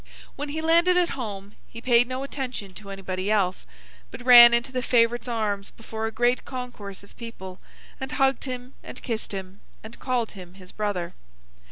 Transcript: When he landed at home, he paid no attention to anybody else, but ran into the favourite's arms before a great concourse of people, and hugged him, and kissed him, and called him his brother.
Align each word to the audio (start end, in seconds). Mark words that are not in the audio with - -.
When 0.35 0.49
he 0.49 0.61
landed 0.63 0.97
at 0.97 1.09
home, 1.09 1.53
he 1.67 1.79
paid 1.79 2.07
no 2.07 2.23
attention 2.23 2.73
to 2.73 2.89
anybody 2.89 3.29
else, 3.29 3.67
but 4.09 4.25
ran 4.25 4.51
into 4.51 4.71
the 4.71 4.81
favourite's 4.81 5.27
arms 5.27 5.69
before 5.69 6.07
a 6.07 6.11
great 6.11 6.43
concourse 6.43 7.03
of 7.03 7.15
people, 7.17 7.59
and 7.99 8.11
hugged 8.13 8.45
him, 8.45 8.73
and 8.81 8.99
kissed 9.03 9.31
him, 9.31 9.59
and 9.83 9.99
called 9.99 10.31
him 10.31 10.55
his 10.55 10.71
brother. 10.71 11.13